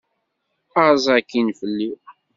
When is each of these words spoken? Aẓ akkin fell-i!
Aẓ 0.85 1.05
akkin 1.17 1.47
fell-i! 1.59 1.91